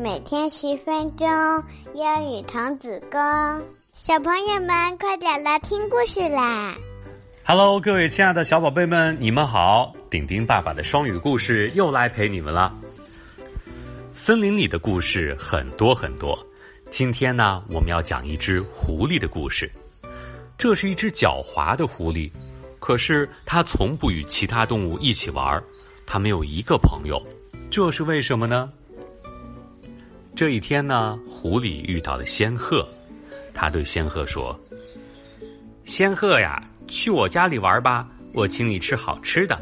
[0.00, 1.28] 每天十分钟，
[1.92, 3.20] 英语童子功。
[3.92, 6.74] 小朋友们，快点来听故事啦
[7.44, 9.92] ！Hello，各位亲爱的小宝贝们，你们好！
[10.08, 12.74] 顶顶爸爸的双语故事又来陪你们了。
[14.10, 16.38] 森林里的故事很多很多，
[16.88, 19.70] 今天呢，我们要讲一只狐狸的故事。
[20.56, 22.30] 这是一只狡猾的狐狸，
[22.78, 25.62] 可是它从不与其他动物一起玩，
[26.06, 27.22] 它没有一个朋友，
[27.70, 28.72] 这是为什么呢？
[30.40, 32.88] 这一天呢，狐狸遇到了仙鹤，
[33.52, 34.58] 他对仙鹤说
[35.84, 36.58] ：“仙鹤呀，
[36.88, 39.60] 去我家里玩吧，我请你吃好吃的。”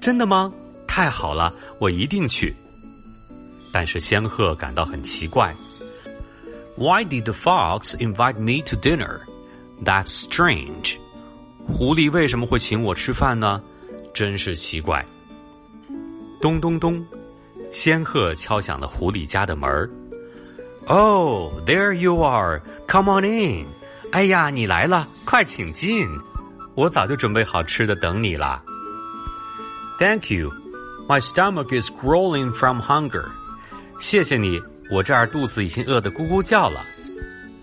[0.00, 0.52] 真的吗？
[0.86, 2.54] 太好了，我一定去。
[3.72, 5.52] 但是仙鹤感到很奇怪
[6.76, 9.22] ：“Why did the fox invite me to dinner?
[9.84, 10.94] That's strange。”
[11.66, 13.60] 狐狸为什么会请我吃饭呢？
[14.14, 15.04] 真是奇怪。
[16.40, 17.04] 咚咚咚。
[17.70, 19.88] 仙鹤敲响了狐狸家的门儿。
[20.86, 22.60] Oh, there you are!
[22.88, 23.66] Come on in.
[24.12, 26.08] 哎呀，你来了，快请进。
[26.74, 28.62] 我早就准备好吃的等你了。
[29.98, 30.50] Thank you.
[31.08, 33.26] My stomach is growling from hunger.
[34.00, 36.80] 谢谢你，我这儿肚子已经饿得咕咕叫了。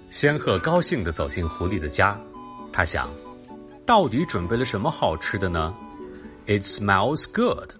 [0.09, 2.17] 仙鹤高兴地走进狐狸的家，
[2.71, 3.09] 他想，
[3.85, 5.73] 到底准备了什么好吃的呢
[6.45, 7.71] ？It smells good.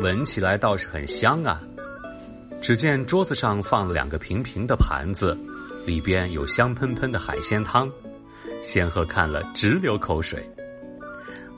[0.00, 1.60] 闻起来倒是很香啊！
[2.58, 5.36] 只见桌子上放了两个平平的盘子，
[5.84, 7.90] 里边有香喷喷的海鲜汤。
[8.62, 10.42] 仙鹤看了直流口水。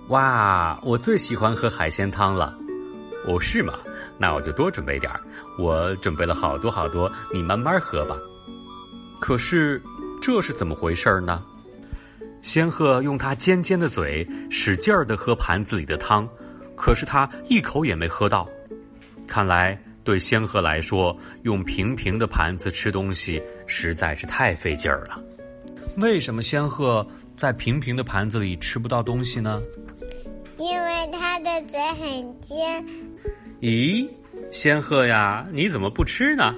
[0.09, 2.59] 哇，我最喜欢喝海鲜汤了！
[3.29, 3.75] 哦，是吗？
[4.19, 5.21] 那我就多准备点儿。
[5.57, 8.17] 我准备了好多好多，你慢慢喝吧。
[9.21, 9.81] 可是
[10.21, 11.41] 这是怎么回事呢？
[12.43, 16.29] 仙鹤用它尖尖的嘴使劲儿的喝盘子里的汤。
[16.77, 18.49] 可是他一口也没喝到，
[19.27, 25.23] 看来对仙鹤来说，用平平的盘子吃东西实在是太费劲儿了。
[25.97, 27.07] 为什么仙鹤
[27.37, 29.61] 在平平的盘子里吃不到东西呢？
[30.59, 32.85] 因为它的嘴很尖。
[33.61, 34.09] 咦，
[34.51, 36.55] 仙鹤呀，你怎么不吃呢？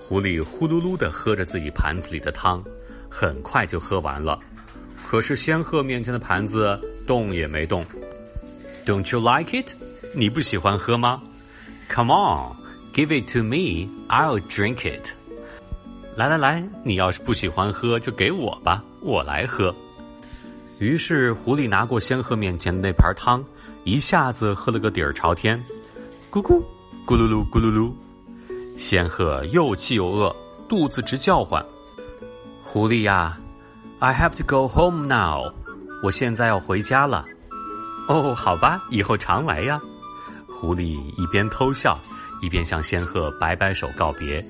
[0.00, 2.62] 狐狸呼噜噜的喝着自己盘子里的汤，
[3.08, 4.38] 很快就喝完了。
[5.02, 7.84] 可是仙鹤面前的盘子动也没动。
[8.84, 9.74] Don't you like it？
[10.14, 11.22] 你不喜欢喝吗
[11.88, 12.56] ？Come on,
[12.92, 13.88] give it to me.
[14.08, 15.10] I'll drink it.
[16.16, 19.74] 来来来，你要是不喜欢喝，就给我吧，我来喝。
[20.78, 23.44] 于是狐狸拿过仙鹤面前的那盘汤，
[23.84, 25.62] 一下子喝了个底儿朝天。
[26.30, 26.62] 咕咕，
[27.06, 27.92] 咕噜噜，咕噜噜。
[28.76, 30.34] 仙鹤又气又饿，
[30.68, 31.64] 肚子直叫唤。
[32.64, 33.38] 狐狸呀
[34.00, 35.52] ，I have to go home now.
[36.02, 37.24] 我现在要回家了。
[38.07, 39.79] 哦，好吧，以后常来呀。
[40.47, 41.99] 狐狸一边偷笑，
[42.41, 44.45] 一边向仙鹤摆摆手告别。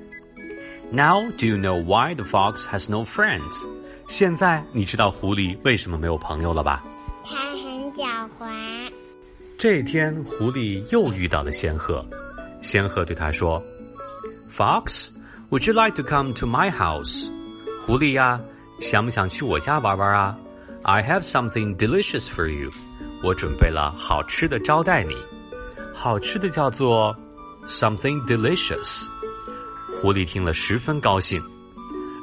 [0.91, 3.65] Now do you know why the fox has no friends？
[4.07, 6.83] 现在你知道狐狸为什么没有朋友了吧？
[7.25, 8.05] 它很狡
[8.39, 8.91] 猾。
[9.57, 12.05] 这天，狐狸又遇到了仙鹤。
[12.61, 13.61] 仙鹤对他说：“
[14.49, 17.29] Fox，would you like to come to my house？”
[17.85, 18.39] 狐狸呀，
[18.79, 20.37] 想不想去我家玩玩啊？
[20.83, 22.71] I have something delicious for you。
[23.22, 25.16] 我准备了好吃的招待你，
[25.94, 27.16] 好吃的叫做
[27.64, 29.06] something delicious。
[29.94, 31.40] 狐狸听了十分高兴。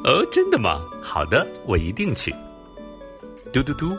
[0.03, 0.81] 哦，真的吗？
[1.01, 2.35] 好的，我一定去。
[3.53, 3.97] 嘟嘟嘟，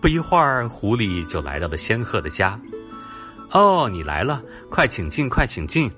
[0.00, 2.60] 不一会儿，狐狸就来到了仙鹤的家。
[3.50, 5.90] 哦，你来了，快请进，快请进。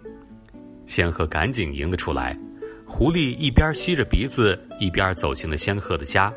[0.87, 2.39] 仙鹤赶紧迎了出来。
[2.87, 6.33] 狐狸一边吸着鼻子，一边走进了仙鹤的家。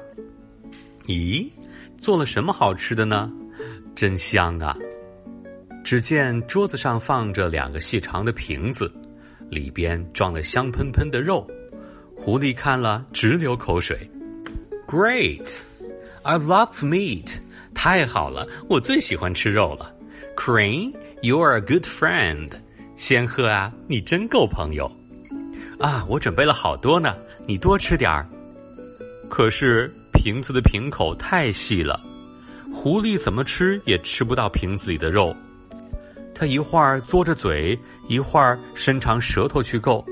[1.06, 1.48] 咦，
[2.00, 3.32] 做了什么好吃的呢？
[3.98, 4.78] 真香啊！
[5.84, 8.94] 只见桌子上放着两个细长的瓶子，
[9.50, 11.48] 里边装了香喷喷的肉。
[12.16, 14.08] 狐狸看了直流口水。
[14.86, 15.62] Great,
[16.22, 17.40] I love meat.
[17.74, 19.92] 太好了，我最喜欢吃肉了。
[20.36, 20.94] Crane,
[21.24, 22.52] you are a good friend.
[22.96, 24.92] 仙鹤啊，你真够朋友。
[25.80, 27.16] 啊，我准备了好多呢，
[27.48, 28.30] 你多吃点儿。
[29.28, 32.00] 可是瓶子的瓶口太细了。
[32.74, 35.36] 狐狸怎么吃也吃不到瓶子里的肉，
[36.34, 37.78] 它一会儿嘬着嘴，
[38.08, 40.06] 一会儿伸长舌头去够，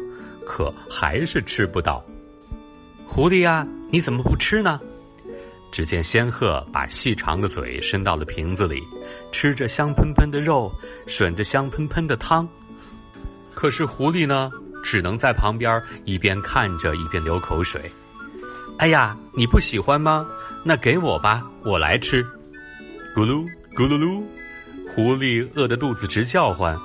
[0.46, 2.04] 可还是吃不到。
[3.06, 4.80] 狐狸呀，你怎么不吃呢？
[5.72, 8.82] 只见仙鹤把细长的嘴伸到了瓶子里，
[9.32, 10.72] 吃着香喷喷的肉，
[11.06, 12.48] 吮着香喷喷的汤。
[13.54, 14.50] 可是狐狸呢，
[14.84, 17.92] 只能在旁边一边看着一边流口水。
[18.80, 20.26] 哎呀，你不喜欢吗？
[20.64, 22.26] 那给我吧，我来吃。
[23.16, 24.22] 咕噜咕噜噜，
[24.94, 26.78] 狐狸饿得肚子直叫唤，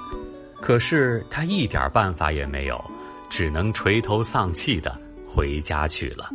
[0.62, 2.80] 可是它一点办法也没有，
[3.28, 4.96] 只能垂头丧气的
[5.26, 6.30] 回家去了。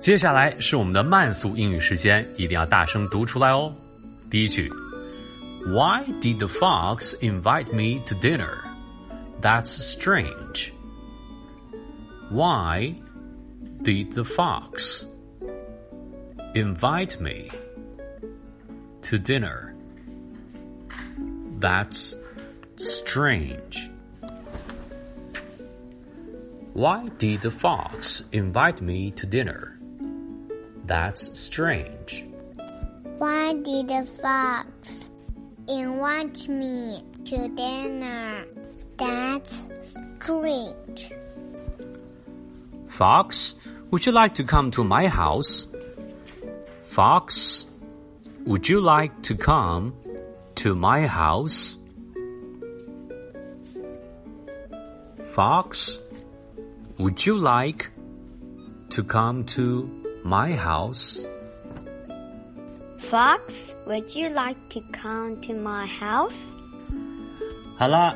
[0.00, 3.72] 接下来是我们的慢速英语时间，一定要大声读出来哦。
[4.28, 4.70] 第一句
[5.64, 8.58] ：Why did the fox invite me to dinner?
[9.40, 10.72] That's strange.
[12.30, 12.94] Why
[13.82, 15.04] did the fox
[16.54, 17.48] invite me
[19.08, 19.74] to dinner?
[21.58, 22.14] That's
[22.76, 23.88] strange.
[26.74, 29.80] Why did the fox invite me to dinner?
[30.84, 32.26] That's strange.
[33.16, 35.08] Why did the fox
[35.66, 38.44] invite me to dinner?
[38.98, 41.12] That's strange.
[42.88, 43.56] Fox,
[43.90, 45.66] would you like to come to my house?
[46.82, 47.68] Fox,
[48.47, 49.93] would you like to come
[50.55, 51.77] to my house?
[55.33, 55.99] Fox,
[56.99, 57.89] would you like
[58.91, 59.89] to come to
[60.23, 61.25] my house?
[63.09, 66.43] Fox, would you like to come to my house?
[67.77, 68.15] 好了，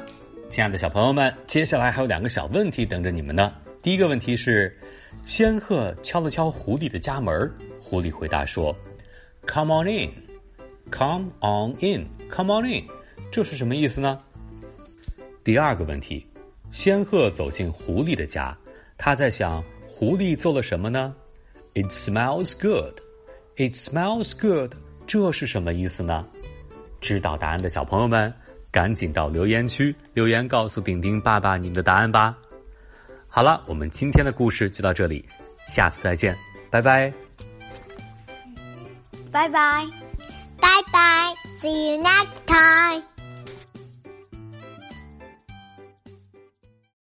[0.49, 3.51] 亲爱的小朋友们，接下来还有两个小问题等着你们呢。
[3.81, 4.75] 第一个问题是，
[5.25, 8.75] 仙鹤敲了敲狐狸的家门，狐狸回答说
[9.46, 10.12] ：“Come on in,
[10.90, 12.84] come on in, come on in。”
[13.30, 14.20] 这是什么意思呢？
[15.42, 16.26] 第二个问题，
[16.70, 18.56] 仙鹤走进狐狸的家，
[18.96, 21.14] 他在想狐狸做了什么呢
[21.74, 23.00] ？It smells good,
[23.56, 24.74] it smells good。
[25.06, 26.26] 这是什么意思呢？
[27.00, 28.32] 知道答案的小朋友们，
[28.70, 32.38] 赶紧到留言区留言告诉丁丁爸爸你们的答案吧。
[33.26, 35.24] 好了，我们今天的故事就到这里，
[35.66, 36.36] 下次再见，
[36.70, 37.31] 拜拜。
[39.32, 39.88] Bye bye.
[40.60, 41.34] Bye bye.
[41.60, 43.02] See you next time.